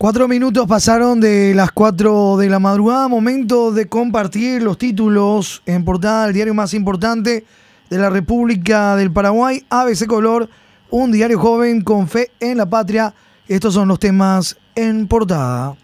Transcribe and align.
Cuatro 0.00 0.28
minutos 0.28 0.66
pasaron 0.66 1.20
de 1.20 1.54
las 1.54 1.72
cuatro 1.72 2.38
de 2.38 2.48
la 2.48 2.58
madrugada, 2.58 3.06
momento 3.06 3.70
de 3.70 3.86
compartir 3.86 4.62
los 4.62 4.78
títulos 4.78 5.62
en 5.66 5.84
portada 5.84 6.24
del 6.24 6.32
diario 6.32 6.54
más 6.54 6.72
importante 6.72 7.44
de 7.90 7.98
la 7.98 8.08
República 8.08 8.96
del 8.96 9.12
Paraguay, 9.12 9.62
ABC 9.68 10.06
Color, 10.06 10.48
un 10.88 11.12
diario 11.12 11.38
joven 11.38 11.82
con 11.82 12.08
fe 12.08 12.30
en 12.40 12.56
la 12.56 12.64
patria. 12.64 13.12
Estos 13.46 13.74
son 13.74 13.88
los 13.88 13.98
temas 13.98 14.56
en 14.74 15.06
portada. 15.06 15.76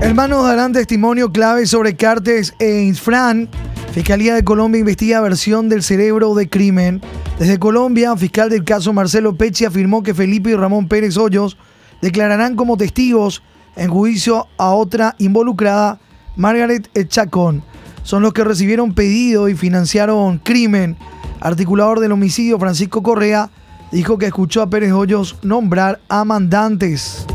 Hermanos 0.00 0.42
darán 0.42 0.72
testimonio 0.72 1.30
clave 1.30 1.64
sobre 1.66 1.94
Cartes 1.94 2.54
e 2.58 2.80
Infran 2.80 3.48
Fiscalía 3.98 4.36
de 4.36 4.44
Colombia 4.44 4.78
investiga 4.78 5.20
versión 5.20 5.68
del 5.68 5.82
cerebro 5.82 6.32
de 6.36 6.48
crimen. 6.48 7.00
Desde 7.36 7.58
Colombia, 7.58 8.16
fiscal 8.16 8.48
del 8.48 8.62
caso 8.62 8.92
Marcelo 8.92 9.36
Pecci 9.36 9.64
afirmó 9.64 10.04
que 10.04 10.14
Felipe 10.14 10.50
y 10.50 10.54
Ramón 10.54 10.86
Pérez 10.86 11.16
Hoyos 11.16 11.56
declararán 12.00 12.54
como 12.54 12.76
testigos 12.76 13.42
en 13.74 13.90
juicio 13.90 14.46
a 14.56 14.70
otra 14.70 15.16
involucrada, 15.18 15.98
Margaret 16.36 16.88
Chacón. 17.08 17.64
Son 18.04 18.22
los 18.22 18.32
que 18.32 18.44
recibieron 18.44 18.94
pedido 18.94 19.48
y 19.48 19.56
financiaron 19.56 20.38
crimen. 20.38 20.96
Articulador 21.40 21.98
del 21.98 22.12
homicidio, 22.12 22.56
Francisco 22.60 23.02
Correa, 23.02 23.50
dijo 23.90 24.16
que 24.16 24.26
escuchó 24.26 24.62
a 24.62 24.70
Pérez 24.70 24.92
Hoyos 24.92 25.34
nombrar 25.42 25.98
a 26.08 26.24
mandantes. 26.24 27.26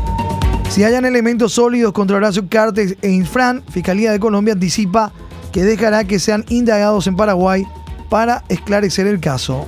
Si 0.70 0.82
hayan 0.82 1.04
elementos 1.04 1.52
sólidos 1.52 1.92
contra 1.92 2.16
Horacio 2.16 2.48
Cartes 2.48 2.96
e 3.02 3.10
Infran, 3.10 3.62
Fiscalía 3.68 4.12
de 4.12 4.18
Colombia 4.18 4.54
anticipa 4.54 5.12
que 5.54 5.62
dejará 5.62 6.02
que 6.02 6.18
sean 6.18 6.44
indagados 6.48 7.06
en 7.06 7.14
Paraguay 7.14 7.64
para 8.10 8.42
esclarecer 8.48 9.06
el 9.06 9.20
caso. 9.20 9.64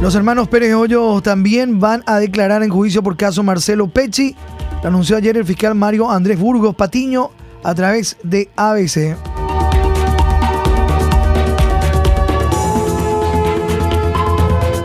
Los 0.00 0.14
hermanos 0.14 0.48
Pérez 0.48 0.72
Hoyos 0.72 1.22
también 1.22 1.78
van 1.78 2.02
a 2.06 2.18
declarar 2.18 2.62
en 2.62 2.70
juicio 2.70 3.02
por 3.02 3.18
caso 3.18 3.42
Marcelo 3.42 3.88
Pecci. 3.88 4.34
Lo 4.82 4.88
anunció 4.88 5.18
ayer 5.18 5.36
el 5.36 5.44
fiscal 5.44 5.74
Mario 5.74 6.10
Andrés 6.10 6.38
Burgos 6.38 6.74
Patiño 6.74 7.32
a 7.62 7.74
través 7.74 8.16
de 8.22 8.48
ABC. 8.56 9.14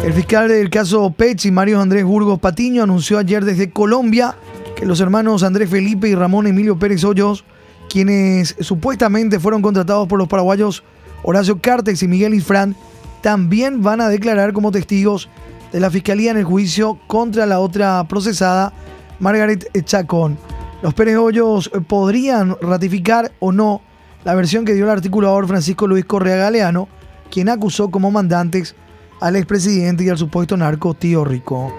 El 0.04 0.12
fiscal 0.12 0.50
del 0.50 0.70
caso 0.70 1.12
Pecci, 1.12 1.50
Mario 1.50 1.80
Andrés 1.80 2.04
Burgos 2.04 2.40
Patiño, 2.40 2.84
anunció 2.84 3.20
ayer 3.20 3.46
desde 3.46 3.70
Colombia 3.70 4.36
que 4.76 4.86
los 4.86 5.00
hermanos 5.00 5.44
Andrés 5.44 5.70
Felipe 5.70 6.10
y 6.10 6.16
Ramón 6.16 6.46
Emilio 6.46 6.78
Pérez 6.78 7.06
Hoyos 7.06 7.46
quienes 7.94 8.56
supuestamente 8.60 9.40
fueron 9.40 9.62
contratados 9.62 10.08
por 10.08 10.18
los 10.18 10.28
paraguayos 10.28 10.84
Horacio 11.22 11.62
Cartex 11.62 12.02
y 12.02 12.08
Miguel 12.08 12.34
Ifrán, 12.34 12.76
también 13.22 13.84
van 13.84 14.02
a 14.02 14.10
declarar 14.10 14.52
como 14.52 14.72
testigos 14.72 15.30
de 15.72 15.80
la 15.80 15.92
Fiscalía 15.92 16.32
en 16.32 16.38
el 16.38 16.44
juicio 16.44 16.98
contra 17.06 17.46
la 17.46 17.60
otra 17.60 18.04
procesada, 18.08 18.74
Margaret 19.20 19.70
Chacón. 19.86 20.40
Los 20.82 20.96
Pérez 20.96 21.18
Hoyos 21.18 21.70
podrían 21.88 22.58
ratificar 22.62 23.32
o 23.38 23.52
no 23.52 23.82
la 24.24 24.34
versión 24.34 24.66
que 24.66 24.74
dio 24.74 24.86
el 24.86 24.90
articulador 24.90 25.48
Francisco 25.48 25.86
Luis 25.86 26.06
Correa 26.06 26.38
Galeano, 26.38 26.88
quien 27.30 27.48
acusó 27.48 27.92
como 27.92 28.10
mandantes 28.10 28.74
al 29.22 29.36
expresidente 29.36 30.04
y 30.04 30.10
al 30.10 30.18
supuesto 30.18 30.58
narco 30.58 30.96
Tío 30.96 31.24
Rico. 31.24 31.72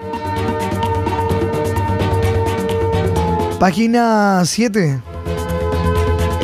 Página 3.59 4.43
7. 4.45 5.14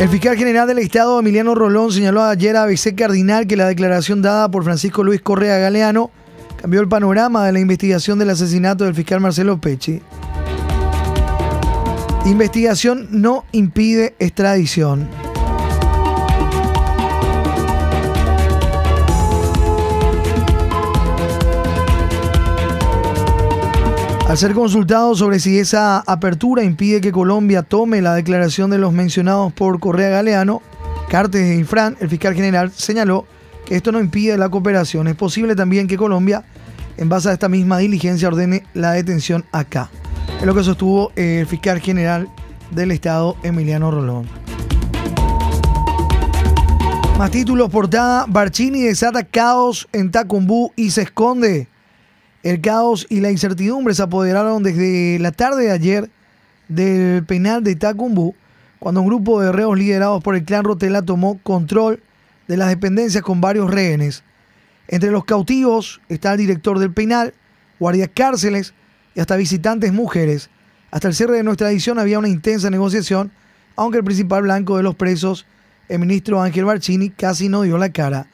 El 0.01 0.09
fiscal 0.09 0.35
general 0.35 0.67
del 0.67 0.79
Estado, 0.79 1.19
Emiliano 1.19 1.53
Rolón, 1.53 1.91
señaló 1.91 2.23
ayer 2.23 2.57
a 2.57 2.63
ABC 2.63 2.95
Cardinal 2.95 3.45
que 3.45 3.55
la 3.55 3.67
declaración 3.67 4.23
dada 4.23 4.49
por 4.49 4.63
Francisco 4.63 5.03
Luis 5.03 5.21
Correa 5.21 5.59
Galeano 5.59 6.09
cambió 6.59 6.81
el 6.81 6.87
panorama 6.87 7.45
de 7.45 7.51
la 7.51 7.59
investigación 7.59 8.17
del 8.17 8.31
asesinato 8.31 8.83
del 8.83 8.95
fiscal 8.95 9.19
Marcelo 9.19 9.61
Pecci. 9.61 10.01
Investigación 12.25 13.09
no 13.11 13.45
impide 13.51 14.15
extradición. 14.17 15.07
Al 24.31 24.37
ser 24.37 24.53
consultado 24.53 25.13
sobre 25.13 25.41
si 25.41 25.59
esa 25.59 25.99
apertura 25.99 26.63
impide 26.63 27.01
que 27.01 27.11
Colombia 27.11 27.63
tome 27.63 28.01
la 28.01 28.15
declaración 28.15 28.69
de 28.69 28.77
los 28.77 28.93
mencionados 28.93 29.51
por 29.51 29.81
Correa 29.81 30.07
Galeano, 30.07 30.61
Cartes 31.09 31.41
e 31.41 31.55
Infran, 31.55 31.97
el 31.99 32.07
fiscal 32.07 32.33
general 32.33 32.71
señaló 32.71 33.25
que 33.65 33.75
esto 33.75 33.91
no 33.91 33.99
impide 33.99 34.37
la 34.37 34.47
cooperación. 34.47 35.09
Es 35.09 35.17
posible 35.17 35.53
también 35.53 35.85
que 35.85 35.97
Colombia, 35.97 36.45
en 36.95 37.09
base 37.09 37.27
a 37.27 37.33
esta 37.33 37.49
misma 37.49 37.79
diligencia, 37.79 38.29
ordene 38.29 38.63
la 38.73 38.93
detención 38.93 39.43
acá. 39.51 39.89
Es 40.39 40.45
lo 40.45 40.55
que 40.55 40.63
sostuvo 40.63 41.11
el 41.17 41.45
fiscal 41.45 41.81
general 41.81 42.29
del 42.69 42.91
Estado, 42.91 43.35
Emiliano 43.43 43.91
Rolón. 43.91 44.27
Más 47.17 47.31
títulos, 47.31 47.69
portada, 47.69 48.27
Barcini 48.29 48.83
desata 48.83 49.25
caos 49.25 49.89
en 49.91 50.09
Tacumbú 50.09 50.71
y 50.77 50.91
se 50.91 51.01
esconde. 51.01 51.67
El 52.43 52.59
caos 52.59 53.05
y 53.09 53.19
la 53.19 53.29
incertidumbre 53.29 53.93
se 53.93 54.01
apoderaron 54.01 54.63
desde 54.63 55.19
la 55.19 55.31
tarde 55.31 55.65
de 55.65 55.71
ayer 55.71 56.09
del 56.67 57.23
penal 57.25 57.63
de 57.63 57.75
Tacumbú, 57.75 58.33
cuando 58.79 59.01
un 59.01 59.07
grupo 59.07 59.41
de 59.41 59.51
reos 59.51 59.77
liderados 59.77 60.23
por 60.23 60.35
el 60.35 60.43
clan 60.43 60.63
Rotela 60.63 61.03
tomó 61.03 61.39
control 61.43 62.01
de 62.47 62.57
las 62.57 62.69
dependencias 62.69 63.23
con 63.23 63.41
varios 63.41 63.69
rehenes. 63.69 64.23
Entre 64.87 65.11
los 65.11 65.23
cautivos 65.23 66.01
está 66.09 66.31
el 66.31 66.39
director 66.39 66.79
del 66.79 66.91
penal, 66.91 67.35
guardias 67.79 68.09
cárceles 68.13 68.73
y 69.13 69.19
hasta 69.19 69.35
visitantes 69.35 69.93
mujeres. 69.93 70.49
Hasta 70.89 71.09
el 71.09 71.13
cierre 71.13 71.37
de 71.37 71.43
nuestra 71.43 71.69
edición 71.69 71.99
había 71.99 72.17
una 72.17 72.27
intensa 72.27 72.71
negociación, 72.71 73.31
aunque 73.75 73.99
el 73.99 74.03
principal 74.03 74.41
blanco 74.41 74.77
de 74.77 74.83
los 74.83 74.95
presos, 74.95 75.45
el 75.89 75.99
ministro 75.99 76.41
Ángel 76.41 76.65
Barcini, 76.65 77.11
casi 77.11 77.49
no 77.49 77.61
dio 77.61 77.77
la 77.77 77.91
cara. 77.91 78.27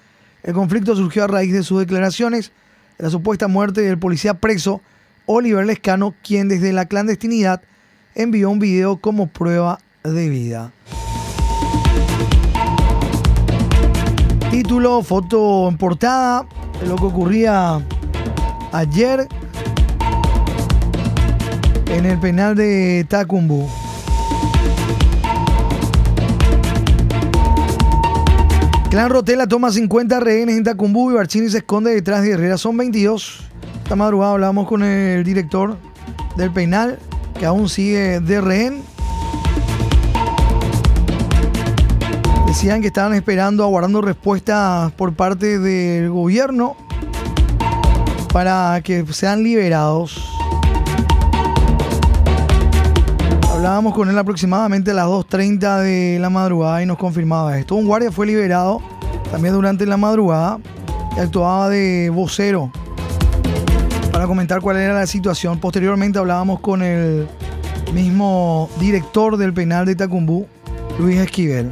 El 0.44 0.54
conflicto 0.54 0.96
surgió 0.96 1.26
a 1.26 1.28
raíz 1.28 1.52
de 1.52 1.64
sus 1.64 1.80
declaraciones 1.80 2.54
la 2.98 3.10
supuesta 3.10 3.48
muerte 3.48 3.82
del 3.82 4.00
policía 4.00 4.36
preso 4.36 4.82
Oliver 5.26 5.66
Lescano, 5.66 6.16
quien 6.24 6.48
desde 6.48 6.74
la 6.74 6.86
clandestinidad 6.86 7.62
envió 8.16 8.50
un 8.50 8.60
video 8.60 8.98
como 8.98 9.28
prueba 9.28 9.80
de 10.04 10.30
vida. 10.30 10.72
Título, 14.50 15.04
foto 15.04 15.68
en 15.68 15.78
portada 15.78 16.48
lo 16.86 16.96
que 16.96 17.04
ocurría 17.04 17.82
ayer 18.72 19.28
en 21.88 22.06
el 22.06 22.20
penal 22.20 22.56
de 22.56 23.06
Tacumbú. 23.08 23.70
Clan 28.98 29.12
Rotela 29.12 29.46
toma 29.46 29.70
50 29.70 30.20
rehenes 30.22 30.58
en 30.58 30.64
Tacumbú 30.64 31.12
y 31.12 31.14
Barchini 31.14 31.50
se 31.50 31.60
esconde 31.60 31.94
detrás 31.94 32.24
de 32.24 32.32
Herrera. 32.32 32.58
Son 32.58 32.76
22. 32.76 33.42
Esta 33.84 33.96
madrugada 33.96 34.32
hablamos 34.32 34.68
con 34.68 34.82
el 34.82 35.24
director 35.24 35.78
del 36.36 36.50
penal, 36.50 36.98
que 37.38 37.46
aún 37.46 37.70
sigue 37.70 38.20
de 38.20 38.42
rehén. 38.42 38.82
Decían 42.48 42.82
que 42.82 42.88
estaban 42.88 43.14
esperando, 43.14 43.64
aguardando 43.64 44.02
respuestas 44.02 44.92
por 44.94 45.14
parte 45.14 45.60
del 45.60 46.10
gobierno 46.10 46.76
para 48.34 48.82
que 48.84 49.06
sean 49.14 49.44
liberados. 49.44 50.37
Hablábamos 53.58 53.96
con 53.96 54.08
él 54.08 54.16
aproximadamente 54.16 54.92
a 54.92 54.94
las 54.94 55.08
2.30 55.08 55.82
de 55.82 56.20
la 56.20 56.30
madrugada 56.30 56.84
y 56.84 56.86
nos 56.86 56.96
confirmaba 57.00 57.58
esto. 57.58 57.74
Un 57.74 57.88
guardia 57.88 58.12
fue 58.12 58.28
liberado 58.28 58.84
también 59.32 59.56
durante 59.56 59.84
la 59.88 59.98
madrugada 59.98 60.60
y 61.16 61.20
actuaba 61.20 61.68
de 61.68 62.12
vocero 62.14 62.72
para 64.12 64.28
comentar 64.28 64.62
cuál 64.62 64.78
era 64.78 64.94
la 64.94 65.08
situación. 65.08 65.58
Posteriormente 65.58 66.20
hablábamos 66.20 66.60
con 66.60 66.84
el 66.84 67.28
mismo 67.96 68.70
director 68.80 69.38
del 69.38 69.56
penal 69.56 69.88
de 69.88 69.96
Tacumbú, 69.96 70.46
Luis 71.00 71.18
Esquivel. 71.18 71.72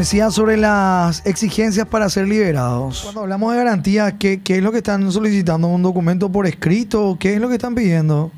Decía 0.00 0.30
sobre 0.30 0.56
las 0.56 1.26
exigencias 1.26 1.86
para 1.86 2.08
ser 2.08 2.26
liberados. 2.26 3.02
Cuando 3.02 3.20
hablamos 3.20 3.52
de 3.52 3.58
garantía, 3.58 4.16
¿qué, 4.16 4.40
es 4.42 4.62
lo 4.62 4.72
que 4.72 4.78
están 4.78 5.12
solicitando? 5.12 5.68
¿Un 5.68 5.82
documento 5.82 6.32
por 6.32 6.46
escrito? 6.46 7.18
¿Qué 7.20 7.34
es 7.34 7.38
lo 7.38 7.50
que 7.50 7.56
están 7.56 7.74
pidiendo? 7.74 8.30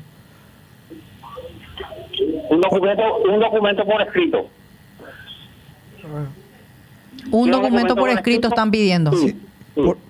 Un 2.49 2.59
documento, 2.59 3.03
un 3.33 3.39
documento 3.39 3.85
por 3.85 4.01
escrito. 4.01 4.49
Un 7.31 7.49
documento, 7.49 7.95
por 7.95 8.09
escrito 8.09 8.49
están 8.49 8.69
pidiendo. 8.69 9.13
Sí. 9.13 9.33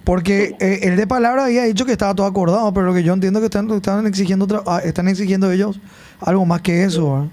porque 0.04 0.56
eh, 0.60 0.80
el 0.82 0.98
de 0.98 1.06
palabra 1.06 1.46
había 1.46 1.66
dicho 1.66 1.86
que 1.86 1.92
estaba 1.92 2.16
todo 2.16 2.26
acordado, 2.26 2.74
pero 2.74 2.88
lo 2.88 2.96
que 2.96 3.04
yo 3.04 3.14
entiendo 3.14 3.40
que 3.42 3.46
están, 3.46 3.70
están 3.70 4.08
exigiendo 4.08 4.64
ah, 4.66 4.82
están 4.84 5.08
exigiendo 5.08 5.52
ellos 5.52 5.80
algo 6.20 6.48
más 6.48 6.64
que 6.64 6.84
eso. 6.84 7.30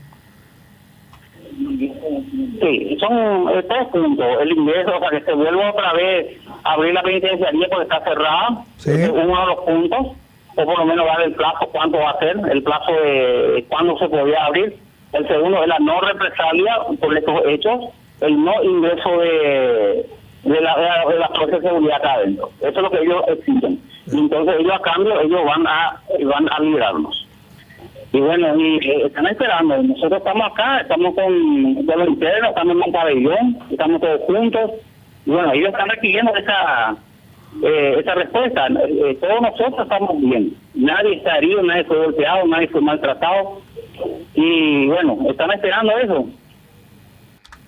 Sí, 2.60 2.96
son 3.00 3.48
eh, 3.50 3.62
tres 3.68 3.88
puntos. 3.88 4.26
El 4.40 4.52
ingreso, 4.52 4.96
o 4.96 5.00
sea, 5.00 5.10
que 5.10 5.24
se 5.24 5.32
vuelva 5.32 5.70
otra 5.70 5.92
vez 5.94 6.38
a 6.64 6.72
abrir 6.72 6.94
la 6.94 7.02
penitenciaría 7.02 7.68
porque 7.68 7.84
está 7.84 8.04
cerrada. 8.04 8.64
Sí. 8.76 8.90
Es 8.90 9.08
uno 9.08 9.40
de 9.40 9.46
los 9.46 9.58
puntos. 9.64 10.06
O 10.56 10.64
por 10.64 10.78
lo 10.78 10.84
menos 10.84 11.06
dar 11.06 11.22
el 11.22 11.32
plazo, 11.32 11.68
cuánto 11.72 11.98
va 11.98 12.10
a 12.10 12.18
ser, 12.18 12.36
el 12.50 12.62
plazo 12.62 12.92
de 12.92 13.64
cuándo 13.68 13.96
se 13.98 14.08
podía 14.08 14.44
abrir. 14.44 14.76
El 15.12 15.26
segundo 15.28 15.62
es 15.62 15.68
la 15.68 15.78
no 15.78 16.00
represalia 16.00 16.76
por 17.00 17.16
estos 17.16 17.42
hechos. 17.46 17.84
El 18.20 18.44
no 18.44 18.62
ingreso 18.62 19.18
de 19.20 20.06
de 20.44 20.60
la, 20.60 21.04
de 21.08 21.18
la, 21.18 21.28
fuerza 21.28 21.56
de 21.56 21.62
seguridad 21.62 21.96
acá 21.96 22.12
adentro. 22.14 22.50
Eso 22.60 22.68
es 22.68 22.76
lo 22.76 22.90
que 22.90 23.02
ellos 23.02 23.22
exigen. 23.28 23.80
Y 24.06 24.18
entonces 24.18 24.54
ellos 24.58 24.72
a 24.72 24.80
cambio, 24.80 25.20
ellos 25.20 25.40
van 25.44 25.66
a, 25.66 26.00
van 26.24 26.48
a 26.50 26.60
liberarnos. 26.60 27.28
Y 28.12 28.20
bueno, 28.20 28.56
y, 28.58 28.76
eh, 28.76 29.06
están 29.06 29.26
esperando. 29.26 29.82
Nosotros 29.82 30.18
estamos 30.18 30.50
acá, 30.50 30.80
estamos 30.80 31.14
con, 31.14 31.86
con 31.86 31.98
los 31.98 32.08
internos, 32.08 32.50
estamos 32.50 32.76
en 32.76 32.82
un 32.82 32.92
pabellón, 32.92 33.58
estamos 33.70 34.00
todos 34.00 34.20
juntos. 34.22 34.70
Y 35.26 35.30
bueno, 35.30 35.52
ellos 35.52 35.68
están 35.68 35.88
requiriendo 35.88 36.34
esa, 36.34 36.96
eh, 37.62 37.96
esa 38.00 38.14
respuesta. 38.14 38.66
Eh, 38.66 39.16
todos 39.20 39.40
nosotros 39.42 39.80
estamos 39.82 40.20
bien. 40.20 40.54
Nadie 40.74 41.16
está 41.16 41.38
herido, 41.38 41.62
nadie 41.62 41.84
fue 41.84 41.98
golpeado, 41.98 42.46
nadie 42.46 42.68
fue 42.68 42.80
maltratado. 42.80 43.60
Y 44.34 44.86
bueno, 44.88 45.18
están 45.28 45.52
esperando 45.52 45.96
eso. 45.98 46.26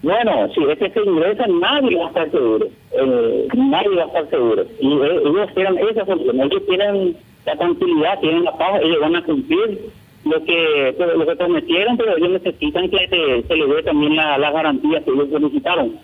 Bueno, 0.02 0.48
si 0.52 0.64
es 0.64 0.78
que 0.78 0.90
se 0.90 1.00
ingresa, 1.00 1.46
nadie 1.46 1.96
va 1.96 2.06
a 2.06 2.08
estar 2.08 2.30
seguro. 2.32 2.66
Eh, 2.90 3.48
nadie 3.54 3.96
va 3.96 4.02
a 4.02 4.06
estar 4.06 4.30
seguro. 4.30 4.64
Y 4.80 4.92
ellos 4.92 5.54
tienen 5.54 5.78
esa 5.78 6.04
solución. 6.04 6.40
Ellos 6.40 6.66
tienen 6.66 7.16
la 7.46 7.56
tranquilidad, 7.56 8.18
tienen 8.20 8.44
la 8.44 8.56
paz, 8.56 8.80
ellos 8.82 9.00
van 9.00 9.16
a 9.16 9.22
cumplir 9.22 9.80
lo 10.24 10.44
que 10.44 10.94
lo 11.16 11.26
que 11.26 11.36
prometieron, 11.36 11.96
pero 11.96 12.16
ellos 12.16 12.42
necesitan 12.42 12.88
que 12.88 13.08
se, 13.08 13.56
les 13.56 13.68
dé 13.68 13.82
también 13.82 14.16
las 14.16 14.38
la 14.38 14.50
garantías 14.50 15.02
que 15.04 15.10
ellos 15.10 15.28
solicitaron. 15.30 15.98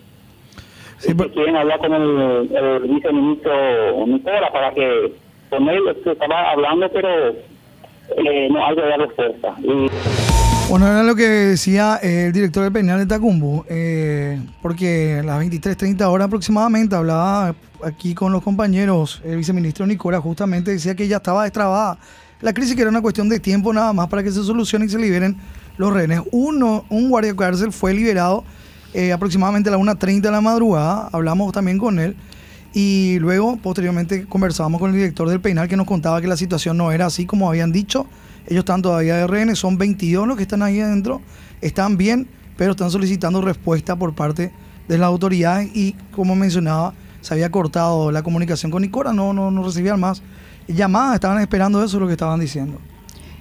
Sí, 0.97 1.13
pues. 1.13 1.31
quieren 1.31 1.55
hablar 1.55 1.79
con 1.79 1.93
el, 1.93 2.55
el 2.55 2.79
viceministro 2.81 4.05
Nicola 4.05 4.51
para 4.51 4.71
que 4.73 5.13
con 5.49 5.69
él 5.69 5.81
se 6.03 6.11
estaba 6.11 6.51
hablando, 6.51 6.89
pero 6.91 7.29
eh, 7.29 8.49
no 8.51 8.65
hay 8.65 8.75
de 8.75 8.81
dar 8.81 8.99
respuesta. 8.99 9.55
Y, 9.63 9.89
bueno, 10.69 10.87
era 10.87 11.03
lo 11.03 11.15
que 11.15 11.23
decía 11.23 11.95
el 12.01 12.31
director 12.31 12.63
del 12.63 12.71
penal 12.71 12.99
de 12.99 13.07
Tacumbo, 13.07 13.65
eh, 13.69 14.39
porque 14.61 15.19
a 15.19 15.23
las 15.23 15.41
23.30 15.41 16.03
horas 16.03 16.27
aproximadamente 16.27 16.95
hablaba 16.95 17.55
aquí 17.83 18.13
con 18.13 18.31
los 18.31 18.43
compañeros, 18.43 19.21
el 19.25 19.37
viceministro 19.37 19.87
Nicola 19.87 20.21
justamente 20.21 20.71
decía 20.71 20.95
que 20.95 21.07
ya 21.07 21.17
estaba 21.17 21.43
destrabada 21.43 21.97
la 22.41 22.53
crisis, 22.53 22.75
que 22.75 22.81
era 22.81 22.89
una 22.89 23.01
cuestión 23.01 23.27
de 23.29 23.39
tiempo 23.39 23.73
nada 23.73 23.91
más 23.93 24.07
para 24.07 24.23
que 24.23 24.31
se 24.31 24.43
solucione 24.43 24.85
y 24.85 24.89
se 24.89 24.97
liberen 24.97 25.37
los 25.77 25.93
rehenes. 25.93 26.21
Uno, 26.31 26.85
un 26.89 27.09
guardia 27.09 27.35
cárcel 27.35 27.71
fue 27.71 27.93
liberado 27.93 28.43
eh, 28.93 29.11
aproximadamente 29.11 29.69
a 29.69 29.73
las 29.73 29.81
1.30 29.81 30.21
de 30.21 30.31
la 30.31 30.41
madrugada, 30.41 31.09
hablamos 31.11 31.51
también 31.51 31.77
con 31.77 31.99
él, 31.99 32.15
y 32.73 33.17
luego 33.19 33.57
posteriormente 33.57 34.25
conversábamos 34.25 34.79
con 34.79 34.91
el 34.91 34.95
director 34.95 35.29
del 35.29 35.41
penal 35.41 35.67
que 35.67 35.75
nos 35.75 35.85
contaba 35.85 36.21
que 36.21 36.27
la 36.27 36.37
situación 36.37 36.77
no 36.77 36.91
era 36.91 37.07
así 37.07 37.25
como 37.25 37.49
habían 37.49 37.71
dicho. 37.71 38.07
Ellos 38.47 38.61
están 38.61 38.81
todavía 38.81 39.15
de 39.15 39.27
RN, 39.27 39.55
son 39.55 39.77
22 39.77 40.27
los 40.27 40.37
que 40.37 40.43
están 40.43 40.63
ahí 40.63 40.79
adentro, 40.79 41.21
están 41.61 41.97
bien, 41.97 42.27
pero 42.57 42.71
están 42.71 42.89
solicitando 42.89 43.41
respuesta 43.41 43.95
por 43.95 44.15
parte 44.15 44.51
de 44.87 44.97
las 44.97 45.07
autoridades 45.07 45.69
y 45.75 45.93
como 46.11 46.35
mencionaba, 46.35 46.93
se 47.21 47.33
había 47.33 47.51
cortado 47.51 48.11
la 48.11 48.23
comunicación 48.23 48.71
con 48.71 48.81
Nicora, 48.81 49.13
no, 49.13 49.33
no, 49.33 49.51
no 49.51 49.63
recibían 49.63 49.99
más 49.99 50.23
llamadas, 50.73 51.15
estaban 51.15 51.41
esperando 51.41 51.83
eso, 51.83 51.99
lo 51.99 52.07
que 52.07 52.13
estaban 52.13 52.39
diciendo. 52.39 52.79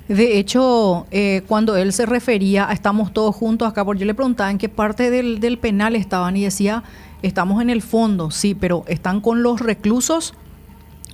De 0.09 0.39
hecho, 0.39 1.07
eh, 1.11 1.43
cuando 1.47 1.77
él 1.77 1.93
se 1.93 2.07
refería 2.07 2.69
a 2.69 2.73
estamos 2.73 3.13
todos 3.13 3.37
juntos 3.37 3.69
acá, 3.69 3.85
porque 3.85 4.01
yo 4.01 4.07
le 4.07 4.15
preguntaba 4.15 4.51
en 4.51 4.57
qué 4.57 4.69
parte 4.69 5.11
del, 5.11 5.39
del 5.39 5.59
penal 5.59 5.95
estaban 5.97 6.37
y 6.37 6.45
decía, 6.45 6.83
estamos 7.23 7.61
en 7.61 7.69
el 7.69 7.83
fondo, 7.83 8.31
sí, 8.31 8.55
pero 8.55 8.85
están 8.89 9.21
con 9.21 9.43
los 9.43 9.61
reclusos 9.61 10.35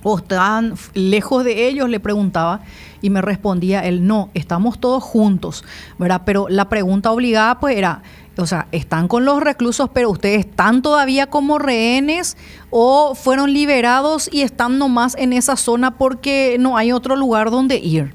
o 0.07 0.19
están 0.19 0.75
lejos 0.93 1.43
de 1.43 1.67
ellos, 1.67 1.89
le 1.89 1.99
preguntaba 1.99 2.61
y 3.01 3.09
me 3.09 3.23
respondía 3.23 3.79
él, 3.79 4.05
no, 4.05 4.29
estamos 4.35 4.79
todos 4.79 5.03
juntos, 5.03 5.63
¿verdad? 5.97 6.21
Pero 6.25 6.45
la 6.47 6.69
pregunta 6.69 7.11
obligada 7.11 7.59
pues 7.59 7.75
era, 7.75 8.03
o 8.37 8.45
sea, 8.45 8.67
¿están 8.71 9.07
con 9.07 9.25
los 9.25 9.41
reclusos 9.41 9.89
pero 9.91 10.11
ustedes 10.11 10.45
están 10.45 10.83
todavía 10.83 11.25
como 11.31 11.57
rehenes 11.57 12.37
o 12.69 13.15
fueron 13.15 13.51
liberados 13.51 14.29
y 14.31 14.43
están 14.43 14.77
nomás 14.77 15.15
en 15.17 15.33
esa 15.33 15.55
zona 15.55 15.97
porque 15.97 16.57
no 16.59 16.77
hay 16.77 16.91
otro 16.91 17.15
lugar 17.15 17.49
donde 17.49 17.77
ir? 17.77 18.13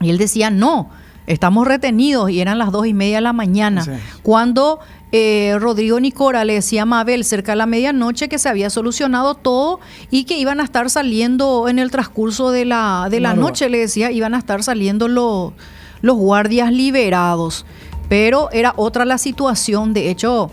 Y 0.00 0.10
él 0.10 0.18
decía, 0.18 0.50
no, 0.50 0.90
estamos 1.28 1.68
retenidos 1.68 2.30
y 2.30 2.40
eran 2.40 2.58
las 2.58 2.72
dos 2.72 2.84
y 2.88 2.94
media 2.94 3.18
de 3.18 3.22
la 3.22 3.32
mañana. 3.32 3.86
Cuando 4.24 4.80
eh, 5.14 5.58
Rodrigo 5.60 6.00
Nicora 6.00 6.44
le 6.46 6.54
decía 6.54 6.82
a 6.82 6.86
Mabel 6.86 7.24
cerca 7.24 7.52
de 7.52 7.56
la 7.56 7.66
medianoche 7.66 8.30
que 8.30 8.38
se 8.38 8.48
había 8.48 8.70
solucionado 8.70 9.34
todo 9.34 9.78
y 10.10 10.24
que 10.24 10.38
iban 10.38 10.58
a 10.58 10.64
estar 10.64 10.88
saliendo 10.88 11.68
en 11.68 11.78
el 11.78 11.90
transcurso 11.90 12.50
de 12.50 12.64
la, 12.64 13.08
de 13.10 13.20
la 13.20 13.34
noche, 13.34 13.68
le 13.68 13.78
decía, 13.78 14.10
iban 14.10 14.32
a 14.34 14.38
estar 14.38 14.62
saliendo 14.62 15.08
los, 15.08 15.52
los 16.00 16.16
guardias 16.16 16.72
liberados. 16.72 17.66
Pero 18.08 18.50
era 18.52 18.72
otra 18.76 19.04
la 19.04 19.18
situación, 19.18 19.92
de 19.92 20.10
hecho, 20.10 20.50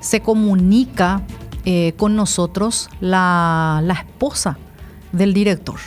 se 0.00 0.20
comunica 0.20 1.22
eh, 1.64 1.92
con 1.96 2.14
nosotros 2.14 2.88
la, 3.00 3.80
la, 3.82 3.94
esposa 3.94 4.56
del 5.10 5.34
director, 5.34 5.80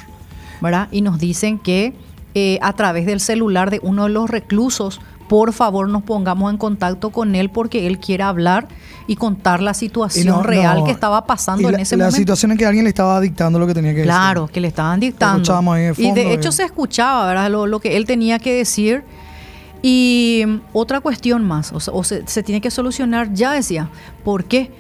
¿verdad? 0.60 0.90
Y 0.92 1.02
nos 1.02 1.20
dicen 1.20 1.58
que 1.58 1.94
eh, 2.36 2.60
a 2.62 2.74
través 2.74 3.06
del 3.06 3.22
celular 3.22 3.72
de 3.72 3.80
uno 3.82 4.04
de 4.04 4.10
los 4.10 4.30
reclusos 4.30 5.00
por 5.30 5.54
favor 5.54 5.88
nos 5.88 6.04
pongamos 6.04 6.52
en 6.52 6.58
contacto 6.58 7.12
con 7.12 7.36
él 7.36 7.50
porque 7.50 7.88
él 7.88 8.00
quiere 8.00 8.24
hablar 8.24 8.68
y 9.08 9.16
contar 9.16 9.62
la 9.62 9.74
situación 9.74 10.44
real 10.44 10.84
que 10.84 10.92
estaba 10.92 11.26
pasando 11.26 11.70
en 11.70 11.80
ese 11.80 11.96
momento. 11.96 12.12
La 12.12 12.18
situación 12.18 12.52
en 12.52 12.58
que 12.58 12.66
alguien 12.66 12.84
le 12.84 12.90
estaba 12.90 13.22
dictando 13.22 13.60
lo 13.60 13.68
que 13.68 13.74
tenía 13.74 13.92
que 13.92 13.98
decir. 13.98 14.12
Claro, 14.12 14.48
que 14.48 14.60
le 14.60 14.68
estaban 14.68 15.00
dictando. 15.00 15.64
y 15.98 16.12
de 16.12 16.34
hecho 16.34 16.52
se 16.52 16.64
escuchaba, 16.64 17.28
¿verdad? 17.28 17.50
Lo, 17.50 17.80
que 17.80 17.96
él 17.96 18.06
tenía 18.06 18.40
que 18.40 18.54
decir. 18.54 19.04
Y 19.82 20.44
otra 20.74 21.00
cuestión 21.00 21.46
más, 21.46 21.72
o, 21.72 22.04
se, 22.04 22.28
se, 22.28 22.44
tiene 22.44 22.60
que 22.60 22.70
solucionar, 22.70 23.34
ya 23.34 23.54
decía, 23.54 23.90
¿por 24.26 24.44
qué? 24.44 24.72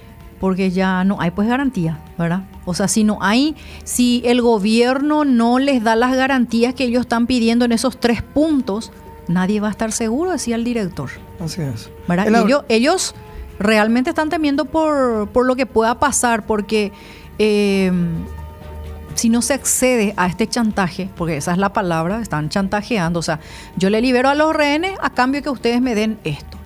Porque 0.41 0.71
ya 0.71 1.05
no 1.05 1.21
hay 1.21 1.31
pues 1.31 1.47
garantía, 1.47 1.99
¿verdad? 2.17 2.41
O 2.65 2.73
sea, 2.73 2.89
si 2.89 3.05
no 3.05 3.19
hay, 3.21 3.55
si 3.85 4.21
el 4.25 4.41
gobierno 4.41 5.23
no 5.23 5.57
les 5.57 5.81
da 5.83 5.95
las 5.95 6.13
garantías 6.17 6.73
que 6.73 6.83
ellos 6.83 7.01
están 7.01 7.27
pidiendo 7.27 7.63
en 7.63 7.71
esos 7.71 7.97
tres 7.97 8.21
puntos, 8.21 8.91
nadie 9.29 9.61
va 9.61 9.69
a 9.69 9.71
estar 9.71 9.93
seguro, 9.93 10.31
decía 10.31 10.55
el 10.55 10.65
director. 10.65 11.09
Así 11.39 11.61
es. 11.61 11.89
Ellos, 12.67 13.15
realmente 13.59 14.09
están 14.09 14.29
temiendo 14.29 14.65
por, 14.65 15.45
lo 15.45 15.55
que 15.55 15.65
pueda 15.65 15.99
pasar, 15.99 16.45
porque 16.45 16.91
eh, 17.37 17.91
si 19.13 19.29
no 19.29 19.41
se 19.41 19.53
accede 19.53 20.13
a 20.17 20.27
este 20.27 20.47
chantaje, 20.47 21.09
porque 21.15 21.37
esa 21.37 21.51
es 21.51 21.57
la 21.57 21.71
palabra, 21.71 22.21
están 22.21 22.49
chantajeando, 22.49 23.19
o 23.19 23.23
sea, 23.23 23.39
yo 23.75 23.89
le 23.89 24.01
libero 24.01 24.29
a 24.29 24.35
los 24.35 24.55
rehenes 24.55 24.97
a 25.01 25.11
cambio 25.11 25.43
que 25.43 25.49
ustedes 25.49 25.81
me 25.81 25.93
den 25.93 26.19
esto. 26.23 26.57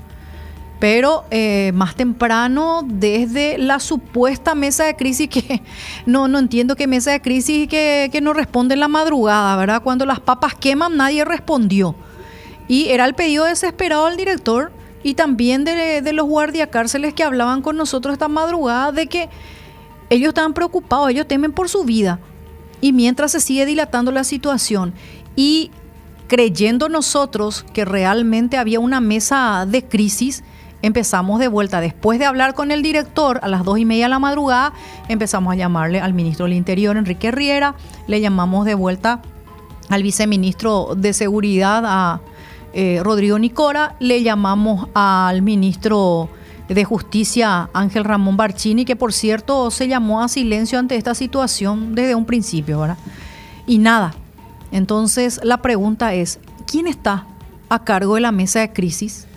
Pero 0.79 1.23
eh, 1.31 1.71
más 1.73 1.95
temprano, 1.95 2.81
desde 2.85 3.57
la 3.57 3.79
supuesta 3.79 4.53
mesa 4.53 4.83
de 4.83 4.95
crisis, 4.95 5.29
que 5.29 5.61
no, 6.05 6.27
no 6.27 6.39
entiendo 6.39 6.75
qué 6.75 6.87
mesa 6.87 7.11
de 7.11 7.21
crisis 7.21 7.69
que, 7.69 8.09
que 8.11 8.21
no 8.21 8.33
responde 8.33 8.73
en 8.73 8.81
la 8.81 8.89
madrugada, 8.89 9.55
¿verdad? 9.55 9.81
Cuando 9.81 10.05
las 10.05 10.19
papas 10.19 10.55
queman, 10.55 10.97
nadie 10.97 11.23
respondió. 11.23 11.95
Y 12.67 12.89
era 12.89 13.05
el 13.05 13.13
pedido 13.13 13.45
desesperado 13.45 14.05
del 14.07 14.17
director 14.17 14.71
y 15.03 15.15
también 15.15 15.65
de, 15.65 16.01
de 16.01 16.13
los 16.13 16.27
guardiacárceles 16.27 17.13
que 17.13 17.23
hablaban 17.23 17.61
con 17.61 17.75
nosotros 17.75 18.13
esta 18.13 18.27
madrugada 18.27 18.91
de 18.91 19.07
que 19.07 19.29
ellos 20.09 20.29
estaban 20.29 20.53
preocupados, 20.53 21.09
ellos 21.09 21.27
temen 21.27 21.51
por 21.51 21.69
su 21.69 21.83
vida. 21.83 22.19
Y 22.81 22.93
mientras 22.93 23.31
se 23.31 23.39
sigue 23.39 23.65
dilatando 23.65 24.11
la 24.11 24.23
situación 24.23 24.93
y 25.35 25.71
creyendo 26.27 26.89
nosotros 26.89 27.65
que 27.73 27.85
realmente 27.85 28.57
había 28.57 28.79
una 28.79 28.99
mesa 28.99 29.65
de 29.67 29.85
crisis, 29.85 30.43
empezamos 30.81 31.39
de 31.39 31.47
vuelta. 31.47 31.81
Después 31.81 32.19
de 32.19 32.25
hablar 32.25 32.53
con 32.53 32.71
el 32.71 32.81
director 32.81 33.39
a 33.41 33.47
las 33.47 33.63
dos 33.63 33.79
y 33.79 33.85
media 33.85 34.05
de 34.05 34.09
la 34.09 34.19
madrugada, 34.19 34.73
empezamos 35.07 35.53
a 35.53 35.55
llamarle 35.55 35.99
al 35.99 36.13
ministro 36.13 36.45
del 36.45 36.53
Interior, 36.53 36.97
Enrique 36.97 37.31
Riera, 37.31 37.75
le 38.07 38.21
llamamos 38.21 38.65
de 38.65 38.75
vuelta 38.75 39.21
al 39.89 40.03
viceministro 40.03 40.93
de 40.95 41.13
Seguridad, 41.13 41.83
a 41.85 42.21
eh, 42.73 42.99
Rodrigo 43.03 43.37
Nicora, 43.39 43.95
le 43.99 44.23
llamamos 44.23 44.89
al 44.93 45.41
ministro 45.41 46.29
de 46.67 46.83
Justicia 46.83 47.69
Ángel 47.73 48.03
Ramón 48.03 48.37
Barchini, 48.37 48.85
que 48.85 48.95
por 48.95 49.13
cierto 49.13 49.69
se 49.71 49.87
llamó 49.87 50.21
a 50.21 50.27
silencio 50.27 50.79
ante 50.79 50.95
esta 50.95 51.13
situación 51.13 51.95
desde 51.95 52.15
un 52.15 52.25
principio, 52.25 52.79
¿verdad? 52.79 52.97
Y 53.67 53.77
nada. 53.77 54.13
Entonces 54.71 55.39
la 55.43 55.61
pregunta 55.61 56.13
es, 56.13 56.39
¿quién 56.65 56.87
está 56.87 57.27
a 57.69 57.83
cargo 57.83 58.15
de 58.15 58.21
la 58.21 58.31
mesa 58.31 58.59
de 58.61 58.73
crisis? 58.73 59.27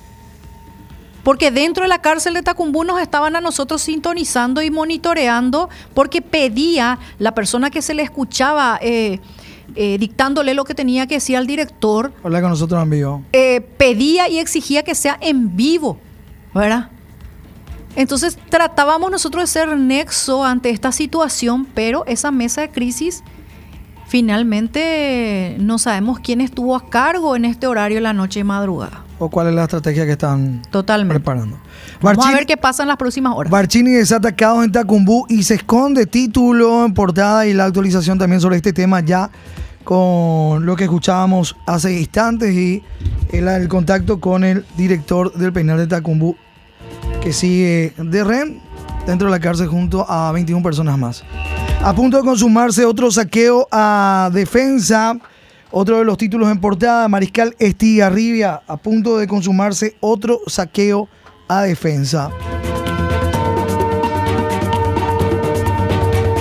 porque 1.27 1.51
dentro 1.51 1.83
de 1.83 1.89
la 1.89 2.01
cárcel 2.01 2.35
de 2.35 2.43
Tacumbú 2.45 2.85
nos 2.85 3.01
estaban 3.01 3.35
a 3.35 3.41
nosotros 3.41 3.83
sintonizando 3.83 4.63
y 4.63 4.71
monitoreando, 4.71 5.69
porque 5.93 6.23
pedía 6.23 7.01
la 7.19 7.35
persona 7.35 7.69
que 7.69 7.83
se 7.83 7.95
le 7.95 8.05
escuchaba 8.05 8.79
eh, 8.81 9.19
eh, 9.75 9.99
dictándole 9.99 10.55
lo 10.55 10.65
que 10.65 10.75
tenía 10.75 11.07
que 11.07 11.15
decir 11.15 11.37
al 11.37 11.47
director. 11.47 12.13
Hola 12.23 12.41
que 12.41 12.49
nosotros 12.49 12.83
en 12.83 12.91
vivo. 12.91 13.23
Eh, 13.33 13.61
pedía 13.77 14.29
y 14.29 14.39
exigía 14.39 14.83
que 14.83 14.95
sea 14.95 15.19
en 15.21 15.57
vivo, 15.57 15.99
¿verdad? 16.55 16.91
Entonces 17.97 18.39
tratábamos 18.51 19.11
nosotros 19.11 19.45
de 19.45 19.47
ser 19.47 19.77
nexo 19.77 20.45
ante 20.45 20.71
esta 20.71 20.93
situación, 20.93 21.67
pero 21.75 22.05
esa 22.07 22.31
mesa 22.31 22.61
de 22.61 22.71
crisis 22.71 23.25
finalmente 24.07 25.57
no 25.59 25.79
sabemos 25.79 26.19
quién 26.21 26.41
estuvo 26.41 26.77
a 26.77 26.89
cargo 26.89 27.35
en 27.37 27.47
este 27.47 27.67
horario 27.67 27.97
de 27.97 28.03
la 28.03 28.13
noche 28.13 28.41
y 28.41 28.45
madrugada. 28.45 29.06
O 29.19 29.31
cuál 29.31 29.49
es 29.49 29.55
la 29.55 29.63
estrategia 29.63 30.05
que 30.05 30.13
están 30.13 30.63
preparando. 31.09 31.59
Vamos 32.03 32.27
a 32.27 32.33
ver 32.33 32.47
qué 32.47 32.57
pasa 32.57 32.83
en 32.83 32.89
las 32.89 32.97
próximas 32.97 33.35
horas. 33.35 33.51
Barchini 33.51 33.93
desata 33.93 34.35
caos 34.35 34.65
en 34.65 34.73
Tacumbú 34.73 35.27
y 35.29 35.43
se 35.43 35.55
esconde 35.55 36.07
título 36.07 36.85
en 36.85 36.93
portada 36.93 37.47
y 37.47 37.55
la 37.55 37.65
actualización 37.65 38.19
también 38.19 38.41
sobre 38.41 38.57
este 38.57 38.73
tema 38.73 39.01
ya 39.01 39.31
con 39.85 40.67
lo 40.67 40.75
que 40.75 40.85
escuchábamos 40.85 41.57
hace 41.65 41.99
instantes 41.99 42.53
y 42.53 42.83
el, 43.31 43.47
el 43.47 43.69
contacto 43.69 44.21
con 44.21 44.43
el 44.43 44.65
director 44.77 45.33
del 45.33 45.53
penal 45.53 45.79
de 45.79 45.87
Tacumbú, 45.87 46.37
que 47.23 47.33
sigue 47.33 47.95
de 47.97 48.25
REN 48.25 48.61
dentro 49.07 49.29
de 49.29 49.31
la 49.31 49.41
cárcel 49.41 49.69
junto 49.69 50.05
a 50.11 50.33
21 50.33 50.63
personas 50.63 50.99
más. 50.99 51.25
A 51.83 51.95
punto 51.95 52.17
de 52.17 52.25
consumarse 52.25 52.85
otro 52.85 53.11
saqueo 53.11 53.69
a 53.71 54.31
defensa. 54.33 55.17
Otro 55.71 55.99
de 55.99 56.05
los 56.05 56.17
títulos 56.17 56.51
en 56.51 56.61
portada, 56.61 57.09
Mariscal 57.09 57.55
Estigarribia, 57.59 58.63
a 58.67 58.77
punto 58.77 59.19
de 59.19 59.27
consumarse 59.27 59.97
otro 60.01 60.41
saqueo 60.47 61.09
a 61.49 61.63
defensa. 61.63 62.31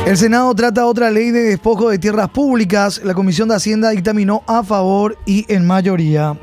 El 0.06 0.18
Senado 0.18 0.54
trata 0.54 0.86
otra 0.86 1.10
ley 1.10 1.32
de 1.32 1.42
despojo 1.42 1.90
de 1.90 1.98
tierras 1.98 2.30
públicas. 2.30 3.02
La 3.04 3.16
Comisión 3.16 3.50
de 3.50 3.56
Hacienda 3.56 3.90
dictaminó 3.90 4.44
a 4.46 4.64
favor 4.64 5.18
y 5.26 5.52
en 5.52 5.66
mayoría. 5.66 6.38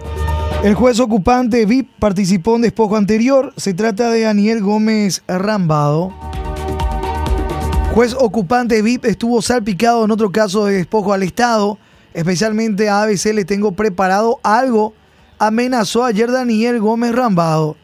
El 0.65 0.75
juez 0.75 0.99
ocupante 0.99 1.65
VIP 1.65 1.89
participó 2.01 2.57
en 2.57 2.63
despojo 2.63 2.97
anterior. 2.97 3.55
Se 3.57 3.73
trata 3.73 4.11
de 4.11 4.23
Daniel 4.23 4.63
Gómez 4.63 5.23
Rambado. 5.29 6.13
Juez 7.95 8.17
ocupante 8.19 8.83
VIP 8.83 9.05
estuvo 9.05 9.41
salpicado 9.41 10.05
en 10.05 10.11
otro 10.11 10.33
caso 10.33 10.67
de 10.67 10.79
despojo 10.79 11.13
al 11.13 11.23
Estado. 11.23 11.79
Especialmente 12.15 12.89
a 12.89 13.03
ABC 13.03 13.33
le 13.35 13.45
tengo 13.45 13.73
preparado 13.73 14.39
algo. 14.43 14.95
Amenazó 15.39 16.05
ayer 16.05 16.31
Daniel 16.31 16.81
Gómez 16.81 17.15
Rambado. 17.15 17.77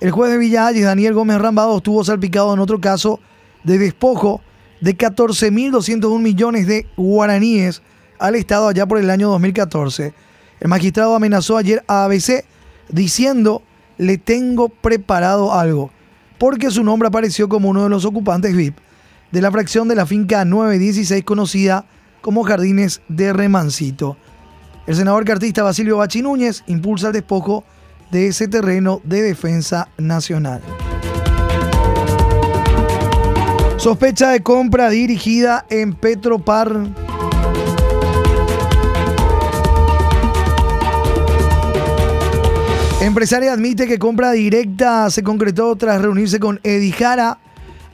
El 0.00 0.10
juez 0.10 0.32
de 0.32 0.38
Villalles, 0.38 0.84
Daniel 0.84 1.14
Gómez 1.14 1.38
Rambado, 1.38 1.76
estuvo 1.76 2.04
salpicado 2.04 2.52
en 2.52 2.60
otro 2.60 2.80
caso 2.80 3.20
de 3.64 3.78
despojo 3.78 4.40
de 4.80 4.96
14.201 4.96 6.18
millones 6.18 6.66
de 6.66 6.86
guaraníes 6.96 7.82
al 8.18 8.34
Estado 8.34 8.68
allá 8.68 8.86
por 8.86 8.98
el 8.98 9.10
año 9.10 9.28
2014. 9.30 10.12
El 10.60 10.68
magistrado 10.68 11.14
amenazó 11.14 11.56
ayer 11.56 11.84
a 11.86 12.04
ABC 12.04 12.44
diciendo, 12.88 13.62
le 13.98 14.18
tengo 14.18 14.68
preparado 14.68 15.54
algo, 15.54 15.90
porque 16.38 16.70
su 16.70 16.82
nombre 16.82 17.08
apareció 17.08 17.48
como 17.48 17.68
uno 17.70 17.84
de 17.84 17.90
los 17.90 18.04
ocupantes 18.04 18.56
VIP 18.56 18.76
de 19.30 19.40
la 19.40 19.50
fracción 19.50 19.88
de 19.88 19.94
la 19.94 20.06
finca 20.06 20.44
916 20.44 21.24
conocida 21.24 21.86
Jardines 22.44 23.02
de 23.08 23.32
Remancito. 23.32 24.16
El 24.86 24.96
senador 24.96 25.24
cartista 25.24 25.62
Basilio 25.62 25.98
Bachi 25.98 26.22
Núñez 26.22 26.64
impulsa 26.66 27.08
el 27.08 27.12
despojo 27.12 27.64
de 28.10 28.28
ese 28.28 28.48
terreno 28.48 29.00
de 29.04 29.22
defensa 29.22 29.88
nacional. 29.98 30.60
Sospecha 33.76 34.30
de 34.30 34.42
compra 34.42 34.90
dirigida 34.90 35.66
en 35.68 35.94
Petropar. 35.94 36.72
Empresaria 43.00 43.52
admite 43.52 43.88
que 43.88 43.98
compra 43.98 44.30
directa 44.30 45.10
se 45.10 45.24
concretó 45.24 45.74
tras 45.74 46.00
reunirse 46.00 46.38
con 46.38 46.60
Edijara. 46.62 47.38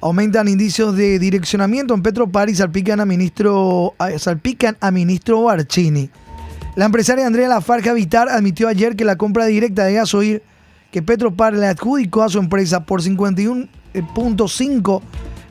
Aumentan 0.00 0.46
indicios 0.46 0.96
de 0.96 1.18
direccionamiento 1.18 1.92
en 1.92 2.02
Petropar 2.02 2.48
y 2.48 2.54
salpican 2.54 3.00
a 3.00 3.04
ministro, 3.04 3.94
salpican 4.18 4.76
a 4.80 4.92
ministro 4.92 5.42
Barcini. 5.42 6.08
La 6.76 6.84
empresaria 6.84 7.26
Andrea 7.26 7.48
Lafarja 7.48 7.92
Vitar 7.92 8.28
admitió 8.28 8.68
ayer 8.68 8.94
que 8.94 9.04
la 9.04 9.16
compra 9.16 9.46
directa 9.46 9.84
de 9.84 9.94
gasoil 9.94 10.40
que 10.92 11.02
Petropar 11.02 11.54
le 11.54 11.66
adjudicó 11.66 12.22
a 12.22 12.28
su 12.28 12.38
empresa 12.38 12.84
por 12.84 13.02
51.5 13.02 15.02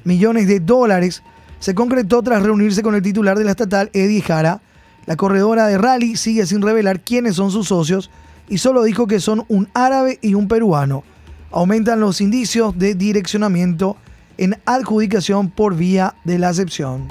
millones 0.05 0.47
de 0.47 0.61
dólares 0.61 1.23
se 1.59 1.75
concretó 1.75 2.23
tras 2.23 2.43
reunirse 2.43 2.83
con 2.83 2.95
el 2.95 3.01
titular 3.01 3.37
de 3.37 3.43
la 3.43 3.51
estatal, 3.51 3.89
Eddie 3.91 4.21
Jara. 4.21 4.61
La 5.05 5.17
corredora 5.17 5.67
de 5.67 5.77
rally 5.77 6.15
sigue 6.15 6.45
sin 6.45 6.61
revelar 6.61 7.01
quiénes 7.01 7.35
son 7.35 7.51
sus 7.51 7.67
socios 7.67 8.11
y 8.47 8.59
solo 8.59 8.83
dijo 8.83 9.07
que 9.07 9.19
son 9.19 9.43
un 9.49 9.67
árabe 9.73 10.19
y 10.21 10.35
un 10.35 10.47
peruano. 10.47 11.03
Aumentan 11.51 11.99
los 11.99 12.21
indicios 12.21 12.77
de 12.77 12.95
direccionamiento 12.95 13.97
en 14.37 14.59
adjudicación 14.65 15.49
por 15.49 15.75
vía 15.75 16.15
de 16.23 16.39
la 16.39 16.49
acepción. 16.49 17.07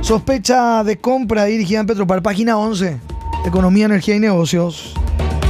Sospecha 0.00 0.82
de 0.84 0.96
compra 0.96 1.44
dirigida 1.44 1.80
en 1.80 1.86
Petropar, 1.86 2.22
página 2.22 2.56
11. 2.56 2.98
Economía, 3.44 3.86
energía 3.86 4.16
y 4.16 4.20
negocios. 4.20 4.94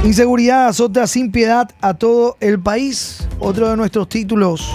Inseguridad 0.03 0.67
azota 0.67 1.07
sin 1.07 1.31
piedad 1.31 1.69
a 1.81 1.93
todo 1.93 2.37
el 2.39 2.59
país. 2.59 3.27
Otro 3.39 3.69
de 3.69 3.77
nuestros 3.77 4.09
títulos. 4.09 4.69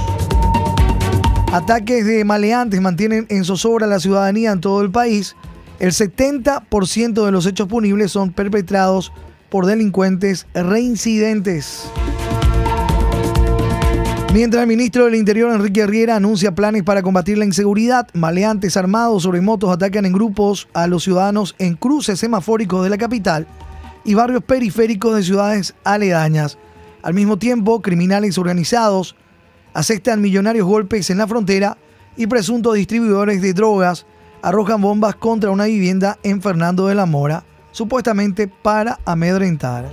Ataques 1.53 2.05
de 2.07 2.25
maleantes 2.25 2.81
mantienen 2.81 3.27
en 3.29 3.45
zozobra 3.45 3.87
la 3.87 4.01
ciudadanía 4.01 4.53
en 4.53 4.61
todo 4.61 4.83
el 4.83 4.91
país. 4.91 5.37
El 5.79 5.93
70% 5.93 7.25
de 7.25 7.31
los 7.33 7.47
hechos 7.47 7.69
punibles 7.69 8.11
son 8.11 8.33
perpetrados 8.33 9.13
por 9.51 9.67
delincuentes 9.67 10.47
reincidentes. 10.55 11.91
Mientras 14.35 14.63
el 14.63 14.69
ministro 14.69 15.05
del 15.05 15.15
Interior, 15.15 15.55
Enrique 15.55 15.87
Riera, 15.87 16.17
anuncia 16.17 16.57
planes 16.57 16.83
para 16.83 17.05
combatir 17.05 17.39
la 17.39 17.45
inseguridad, 17.45 18.09
maleantes 18.15 18.77
armados 18.77 19.23
sobre 19.23 19.41
motos 19.41 19.71
atacan 19.71 20.07
en 20.07 20.13
grupos 20.13 20.67
a 20.75 20.89
los 20.89 21.05
ciudadanos 21.05 21.55
en 21.61 21.77
cruces 21.77 22.19
semafóricos 22.19 22.83
de 22.83 22.91
la 22.91 22.99
capital 22.99 23.47
y 24.05 24.15
barrios 24.15 24.43
periféricos 24.43 25.15
de 25.15 25.23
ciudades 25.23 25.77
aledañas. 25.85 26.59
Al 27.05 27.15
mismo 27.15 27.39
tiempo, 27.39 27.81
criminales 27.81 28.37
organizados 28.37 29.15
aceptan 29.73 30.21
millonarios 30.21 30.67
golpes 30.67 31.11
en 31.11 31.19
la 31.19 31.29
frontera 31.29 31.79
y 32.17 32.27
presuntos 32.27 32.75
distribuidores 32.75 33.41
de 33.41 33.53
drogas 33.53 34.05
arrojan 34.43 34.81
bombas 34.81 35.15
contra 35.15 35.53
una 35.53 35.67
vivienda 35.67 36.19
en 36.25 36.43
Fernando 36.43 36.89
de 36.89 36.97
la 36.97 37.07
Mora, 37.07 37.45
supuestamente 37.71 38.49
para 38.49 38.99
amedrentar. 39.05 39.93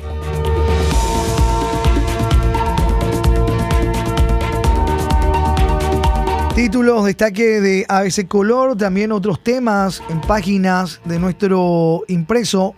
Títulos, 6.61 7.05
destaque 7.05 7.59
de 7.59 7.87
ABC 7.89 8.27
Color, 8.27 8.77
también 8.77 9.11
otros 9.11 9.43
temas 9.43 10.03
en 10.09 10.21
páginas 10.21 11.01
de 11.05 11.17
nuestro 11.17 12.03
impreso. 12.07 12.75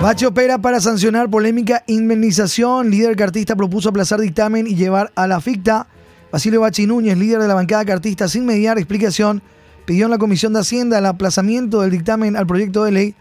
Bache 0.00 0.26
opera 0.26 0.58
para 0.58 0.80
sancionar 0.80 1.28
polémica 1.28 1.82
indemnización. 1.88 2.88
Líder 2.88 3.16
cartista 3.16 3.56
propuso 3.56 3.88
aplazar 3.88 4.20
dictamen 4.20 4.68
y 4.68 4.76
llevar 4.76 5.10
a 5.16 5.26
la 5.26 5.40
ficta. 5.40 5.88
Basilio 6.30 6.60
Bachi 6.60 6.86
Núñez, 6.86 7.18
líder 7.18 7.40
de 7.40 7.48
la 7.48 7.54
bancada 7.54 7.84
cartista, 7.84 8.28
sin 8.28 8.46
mediar 8.46 8.78
explicación, 8.78 9.42
pidió 9.86 10.04
en 10.04 10.12
la 10.12 10.18
Comisión 10.18 10.52
de 10.52 10.60
Hacienda 10.60 10.98
el 10.98 11.06
aplazamiento 11.06 11.80
del 11.80 11.90
dictamen 11.90 12.36
al 12.36 12.46
proyecto 12.46 12.84
de 12.84 12.92
ley 12.92 13.14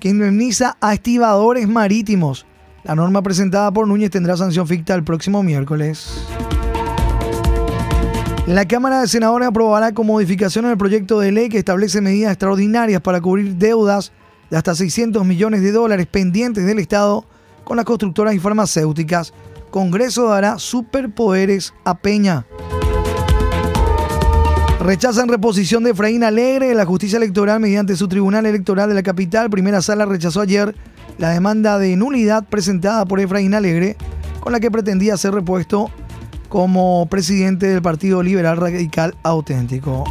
que 0.00 0.08
indemniza 0.08 0.76
a 0.80 0.92
estibadores 0.92 1.68
marítimos. 1.68 2.46
La 2.84 2.94
norma 2.94 3.22
presentada 3.22 3.72
por 3.72 3.88
Núñez 3.88 4.10
tendrá 4.10 4.36
sanción 4.36 4.66
ficta 4.66 4.94
el 4.94 5.04
próximo 5.04 5.42
miércoles. 5.42 6.26
La 8.46 8.68
Cámara 8.68 9.00
de 9.00 9.08
Senadores 9.08 9.48
aprobará 9.48 9.92
con 9.92 10.06
modificación 10.06 10.66
el 10.66 10.76
proyecto 10.76 11.18
de 11.18 11.32
ley 11.32 11.48
que 11.48 11.56
establece 11.56 12.02
medidas 12.02 12.32
extraordinarias 12.32 13.00
para 13.00 13.22
cubrir 13.22 13.54
deudas 13.56 14.12
de 14.50 14.58
hasta 14.58 14.74
600 14.74 15.24
millones 15.24 15.62
de 15.62 15.72
dólares 15.72 16.06
pendientes 16.06 16.66
del 16.66 16.78
Estado 16.78 17.24
con 17.64 17.78
las 17.78 17.86
constructoras 17.86 18.34
y 18.34 18.38
farmacéuticas. 18.38 19.32
Congreso 19.70 20.28
dará 20.28 20.58
superpoderes 20.58 21.72
a 21.84 21.96
Peña. 21.96 22.44
Rechazan 24.80 25.28
reposición 25.28 25.84
de 25.84 25.92
Efraín 25.92 26.22
Alegre. 26.22 26.74
La 26.74 26.84
justicia 26.84 27.16
electoral, 27.16 27.60
mediante 27.60 27.96
su 27.96 28.08
tribunal 28.08 28.44
electoral 28.44 28.90
de 28.90 28.94
la 28.94 29.02
capital, 29.02 29.48
primera 29.48 29.80
sala, 29.80 30.04
rechazó 30.04 30.42
ayer 30.42 30.74
la 31.18 31.30
demanda 31.30 31.78
de 31.78 31.96
nulidad 31.96 32.44
presentada 32.44 33.04
por 33.04 33.20
Efraín 33.20 33.54
Alegre, 33.54 33.96
con 34.40 34.52
la 34.52 34.60
que 34.60 34.70
pretendía 34.70 35.16
ser 35.16 35.34
repuesto 35.34 35.90
como 36.48 37.06
presidente 37.10 37.66
del 37.66 37.82
Partido 37.82 38.22
Liberal 38.22 38.56
Radical 38.56 39.14
Auténtico. 39.22 40.04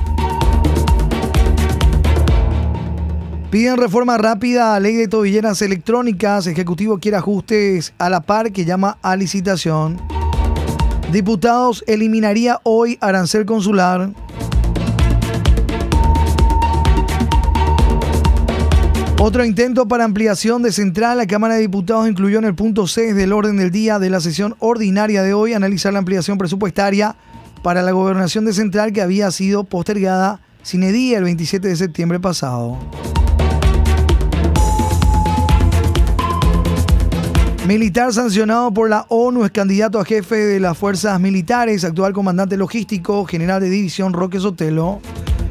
Piden 3.53 3.77
reforma 3.77 4.17
rápida 4.17 4.75
a 4.75 4.79
ley 4.79 4.95
de 4.95 5.07
tobilleras 5.07 5.61
electrónicas. 5.61 6.47
Ejecutivo 6.47 6.97
quiere 6.97 7.17
ajustes 7.17 7.93
a 7.99 8.09
la 8.09 8.21
par 8.21 8.51
que 8.51 8.65
llama 8.65 8.97
a 9.03 9.15
licitación. 9.15 10.01
Diputados 11.11 11.83
eliminaría 11.85 12.59
hoy 12.63 12.97
arancel 12.99 13.45
consular. 13.45 14.09
Otro 19.25 19.45
intento 19.45 19.87
para 19.87 20.03
ampliación 20.03 20.63
de 20.63 20.73
central. 20.73 21.17
La 21.17 21.27
Cámara 21.27 21.53
de 21.53 21.61
Diputados 21.61 22.09
incluyó 22.09 22.39
en 22.39 22.43
el 22.43 22.55
punto 22.55 22.87
6 22.87 23.15
del 23.15 23.31
orden 23.31 23.55
del 23.55 23.71
día 23.71 23.97
de 23.97 24.09
la 24.09 24.19
sesión 24.19 24.57
ordinaria 24.59 25.23
de 25.23 25.33
hoy 25.33 25.53
analizar 25.53 25.93
la 25.93 25.99
ampliación 25.99 26.37
presupuestaria 26.37 27.15
para 27.61 27.81
la 27.83 27.93
gobernación 27.93 28.43
de 28.43 28.51
central 28.51 28.91
que 28.91 29.01
había 29.01 29.31
sido 29.31 29.63
postergada 29.63 30.41
sin 30.61 30.83
edía 30.83 31.19
el 31.19 31.23
27 31.23 31.69
de 31.69 31.75
septiembre 31.77 32.19
pasado. 32.19 32.77
Militar 37.65 38.11
sancionado 38.11 38.73
por 38.73 38.89
la 38.89 39.05
ONU 39.07 39.45
es 39.45 39.51
candidato 39.51 40.01
a 40.01 40.05
jefe 40.05 40.35
de 40.35 40.59
las 40.59 40.77
fuerzas 40.77 41.17
militares, 41.21 41.85
actual 41.85 42.11
comandante 42.11 42.57
logístico, 42.57 43.23
general 43.23 43.61
de 43.61 43.69
división 43.69 44.11
Roque 44.11 44.41
Sotelo. 44.41 44.99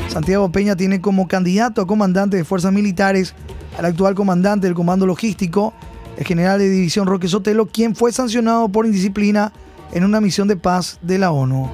Santiago 0.08 0.52
Peña 0.52 0.76
tiene 0.76 1.00
como 1.00 1.26
candidato 1.26 1.80
a 1.80 1.86
comandante 1.86 2.36
de 2.36 2.44
fuerzas 2.44 2.70
militares 2.70 3.34
al 3.78 3.84
actual 3.84 4.14
comandante 4.14 4.66
del 4.66 4.74
comando 4.74 5.06
logístico, 5.06 5.72
el 6.16 6.24
general 6.24 6.58
de 6.58 6.68
división 6.68 7.06
Roque 7.06 7.28
Sotelo, 7.28 7.66
quien 7.66 7.96
fue 7.96 8.12
sancionado 8.12 8.68
por 8.68 8.86
indisciplina 8.86 9.52
en 9.92 10.04
una 10.04 10.20
misión 10.20 10.48
de 10.48 10.56
paz 10.56 10.98
de 11.02 11.18
la 11.18 11.30
ONU. 11.30 11.70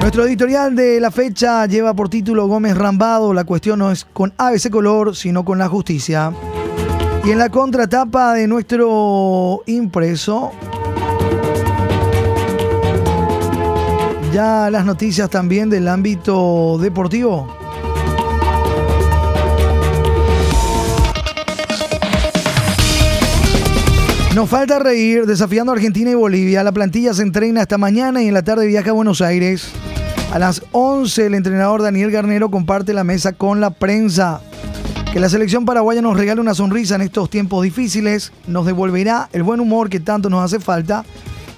Nuestro 0.00 0.24
editorial 0.24 0.76
de 0.76 1.00
la 1.00 1.10
fecha 1.10 1.66
lleva 1.66 1.92
por 1.92 2.08
título 2.08 2.46
Gómez 2.46 2.76
Rambado. 2.76 3.34
La 3.34 3.42
cuestión 3.42 3.80
no 3.80 3.90
es 3.90 4.04
con 4.04 4.32
ABC 4.36 4.70
color, 4.70 5.16
sino 5.16 5.44
con 5.44 5.58
la 5.58 5.68
justicia. 5.68 6.32
Y 7.24 7.30
en 7.32 7.38
la 7.38 7.48
contratapa 7.48 8.34
de 8.34 8.46
nuestro 8.46 9.62
impreso, 9.66 10.52
ya 14.32 14.70
las 14.70 14.84
noticias 14.84 15.28
también 15.28 15.70
del 15.70 15.88
ámbito 15.88 16.78
deportivo. 16.78 17.48
Nos 24.36 24.50
falta 24.50 24.78
reír, 24.78 25.24
desafiando 25.24 25.72
a 25.72 25.76
Argentina 25.76 26.10
y 26.10 26.14
Bolivia. 26.14 26.62
La 26.62 26.70
plantilla 26.70 27.14
se 27.14 27.22
entrena 27.22 27.62
esta 27.62 27.78
mañana 27.78 28.22
y 28.22 28.28
en 28.28 28.34
la 28.34 28.42
tarde 28.42 28.66
viaja 28.66 28.90
a 28.90 28.92
Buenos 28.92 29.22
Aires. 29.22 29.70
A 30.30 30.38
las 30.38 30.62
11 30.72 31.24
el 31.24 31.34
entrenador 31.34 31.80
Daniel 31.80 32.10
Garnero 32.10 32.50
comparte 32.50 32.92
la 32.92 33.02
mesa 33.02 33.32
con 33.32 33.62
la 33.62 33.70
prensa. 33.70 34.42
Que 35.10 35.20
la 35.20 35.30
selección 35.30 35.64
paraguaya 35.64 36.02
nos 36.02 36.18
regale 36.18 36.42
una 36.42 36.52
sonrisa 36.52 36.96
en 36.96 37.00
estos 37.00 37.30
tiempos 37.30 37.62
difíciles 37.62 38.30
nos 38.46 38.66
devolverá 38.66 39.30
el 39.32 39.42
buen 39.42 39.58
humor 39.58 39.88
que 39.88 40.00
tanto 40.00 40.28
nos 40.28 40.44
hace 40.44 40.62
falta 40.62 41.06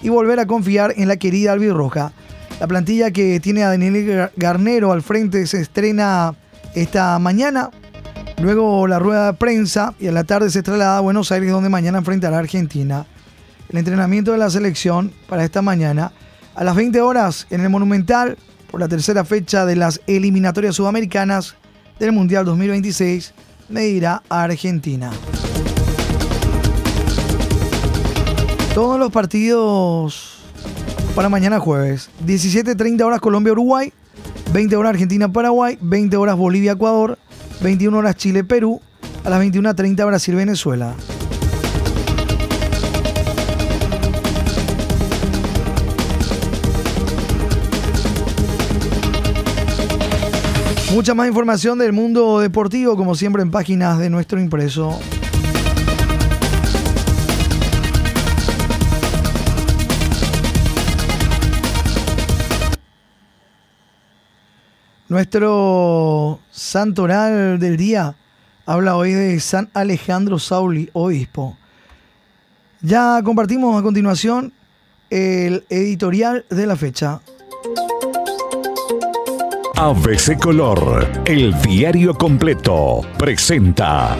y 0.01 0.09
volver 0.09 0.39
a 0.39 0.47
confiar 0.47 0.95
en 0.97 1.09
la 1.09 1.17
querida 1.17 1.55
albirroja. 1.55 2.13
La 2.61 2.69
plantilla 2.69 3.11
que 3.11 3.41
tiene 3.41 3.65
a 3.65 3.71
Daniel 3.71 4.31
Garnero 4.37 4.93
al 4.93 5.03
frente 5.03 5.49
se 5.49 5.61
estrena 5.61 6.37
esta 6.77 7.19
mañana, 7.19 7.73
luego 8.41 8.87
la 8.87 8.99
rueda 8.99 9.27
de 9.27 9.33
prensa 9.35 9.95
y 9.99 10.07
a 10.07 10.13
la 10.13 10.25
tarde 10.25 10.51
se 10.51 10.63
traslada 10.63 10.99
a 10.99 11.01
Buenos 11.01 11.33
Aires 11.33 11.51
donde 11.51 11.69
mañana 11.69 11.99
enfrentará 11.99 12.37
a 12.37 12.41
Argentina. 12.41 13.07
El 13.69 13.79
entrenamiento 13.79 14.33
de 14.33 14.39
la 14.39 14.51
selección 14.51 15.13
para 15.29 15.45
esta 15.45 15.63
mañana 15.63 16.13
a 16.55 16.65
las 16.65 16.75
20 16.75 17.01
horas 17.01 17.47
en 17.51 17.61
el 17.61 17.71
Monumental 17.71 18.39
por 18.71 18.81
la 18.81 18.89
tercera 18.89 19.25
fecha 19.25 19.67
de 19.67 19.77
las 19.77 20.01
eliminatorias 20.07 20.77
sudamericanas 20.77 21.57
del 21.99 22.13
Mundial 22.13 22.45
2026 22.45 23.35
me 23.69 23.87
irá 23.89 24.23
a 24.29 24.45
Argentina. 24.45 25.11
Todos 28.75 28.99
los 28.99 29.11
partidos 29.11 30.39
para 31.15 31.29
mañana 31.29 31.59
jueves. 31.59 32.11
17.30 32.25 33.03
horas 33.03 33.21
Colombia-Uruguay, 33.21 33.93
20 34.53 34.77
horas 34.77 34.91
Argentina-Paraguay, 34.91 35.79
20 35.81 36.17
horas 36.17 36.37
Bolivia-Ecuador, 36.37 37.19
21 37.61 37.97
horas 37.97 38.17
Chile-Perú, 38.17 38.81
a 39.25 39.31
las 39.31 39.43
21.30 39.43 40.07
Brasil-Venezuela. 40.07 40.95
Mucha 50.93 51.15
más 51.15 51.29
información 51.29 51.79
del 51.79 51.93
mundo 51.93 52.41
deportivo, 52.41 52.97
como 52.97 53.15
siempre, 53.15 53.43
en 53.43 53.51
páginas 53.51 53.99
de 53.99 54.09
nuestro 54.09 54.41
impreso. 54.41 54.99
Nuestro 65.09 66.39
santoral 66.51 67.59
del 67.59 67.79
día 67.79 68.15
habla 68.67 68.95
hoy 68.95 69.13
de 69.13 69.41
San 69.41 69.71
Alejandro 69.73 70.39
Sauli, 70.39 70.91
obispo. 70.93 71.57
Ya 72.83 73.19
compartimos 73.25 73.79
a 73.79 73.83
continuación 73.83 74.53
el 75.09 75.65
editorial 75.71 76.45
de 76.51 76.67
la 76.67 76.77
fecha. 76.77 77.23
ABC 79.77 80.39
Color, 80.39 81.09
el 81.25 81.59
diario 81.63 82.13
completo, 82.13 83.01
presenta 83.17 84.15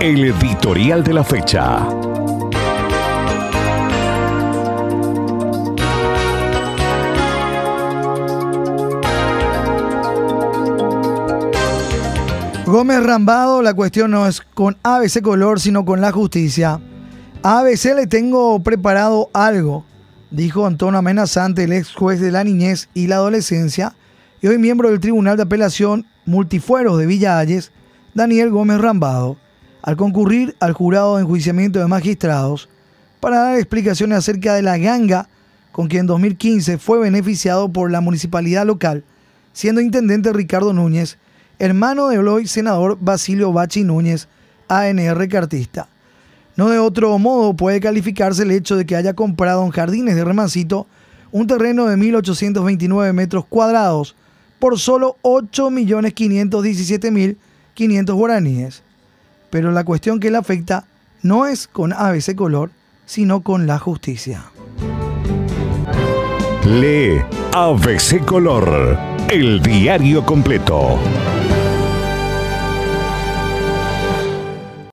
el 0.00 0.24
editorial 0.24 1.04
de 1.04 1.12
la 1.12 1.24
fecha. 1.24 1.86
Gómez 12.80 13.02
Rambado, 13.02 13.60
la 13.60 13.74
cuestión 13.74 14.10
no 14.10 14.26
es 14.26 14.40
con 14.40 14.78
ABC 14.82 15.20
Color, 15.20 15.60
sino 15.60 15.84
con 15.84 16.00
la 16.00 16.12
justicia. 16.12 16.80
A 17.42 17.58
ABC 17.58 17.94
le 17.94 18.06
tengo 18.06 18.58
preparado 18.62 19.28
algo, 19.34 19.84
dijo 20.30 20.64
Antonio 20.64 20.98
Amenazante, 20.98 21.64
el 21.64 21.74
ex 21.74 21.92
juez 21.92 22.20
de 22.20 22.30
la 22.30 22.42
niñez 22.42 22.88
y 22.94 23.06
la 23.06 23.16
adolescencia, 23.16 23.94
y 24.40 24.46
hoy 24.46 24.56
miembro 24.56 24.88
del 24.88 24.98
Tribunal 24.98 25.36
de 25.36 25.42
Apelación 25.42 26.06
Multifueros 26.24 26.96
de 26.96 27.04
Villa 27.04 27.44
Daniel 28.14 28.48
Gómez 28.48 28.78
Rambado, 28.78 29.36
al 29.82 29.98
concurrir 29.98 30.56
al 30.58 30.72
jurado 30.72 31.16
de 31.16 31.24
enjuiciamiento 31.24 31.80
de 31.80 31.86
magistrados 31.86 32.70
para 33.20 33.40
dar 33.40 33.56
explicaciones 33.56 34.16
acerca 34.16 34.54
de 34.54 34.62
la 34.62 34.78
ganga 34.78 35.28
con 35.70 35.88
quien 35.88 36.00
en 36.00 36.06
2015 36.06 36.78
fue 36.78 36.98
beneficiado 36.98 37.70
por 37.70 37.90
la 37.90 38.00
municipalidad 38.00 38.64
local, 38.64 39.04
siendo 39.52 39.82
intendente 39.82 40.32
Ricardo 40.32 40.72
Núñez, 40.72 41.18
hermano 41.60 42.08
de 42.08 42.18
hoy 42.18 42.48
senador 42.48 42.98
Basilio 43.00 43.52
Bachi 43.52 43.84
Núñez, 43.84 44.26
ANR 44.68 45.28
cartista. 45.28 45.86
No 46.56 46.70
de 46.70 46.78
otro 46.78 47.18
modo 47.18 47.54
puede 47.54 47.80
calificarse 47.80 48.42
el 48.42 48.50
hecho 48.50 48.76
de 48.76 48.84
que 48.86 48.96
haya 48.96 49.14
comprado 49.14 49.64
en 49.64 49.70
Jardines 49.70 50.16
de 50.16 50.24
Remancito 50.24 50.88
un 51.32 51.46
terreno 51.46 51.86
de 51.86 51.96
1.829 51.96 53.12
metros 53.12 53.44
cuadrados 53.46 54.16
por 54.58 54.76
solo 54.78 55.16
8.517.500 55.22 58.14
guaraníes. 58.14 58.82
Pero 59.50 59.70
la 59.70 59.84
cuestión 59.84 60.18
que 60.18 60.30
le 60.30 60.38
afecta 60.38 60.86
no 61.22 61.44
es 61.46 61.68
con 61.68 61.92
ABC 61.92 62.34
Color, 62.34 62.70
sino 63.04 63.42
con 63.42 63.66
la 63.66 63.78
justicia. 63.78 64.44
Lee 66.64 67.20
ABC 67.52 68.24
Color, 68.24 68.98
el 69.30 69.60
diario 69.60 70.24
completo. 70.24 70.98